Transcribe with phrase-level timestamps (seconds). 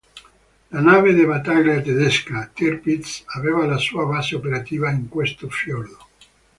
[0.71, 6.07] La nave da battaglia tedesca "Tirpitz" aveva la sua base operativa in questo fiordo.